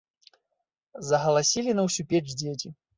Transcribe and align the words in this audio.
Загаласілі 1.11 1.71
на 1.81 1.89
ўсю 1.89 2.03
печ 2.13 2.25
дзеці. 2.39 2.79